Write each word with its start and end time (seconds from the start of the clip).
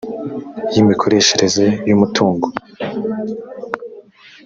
y 0.71 0.75
imikoreshereze 0.81 1.65
y 1.87 1.91
umutungo 1.95 2.47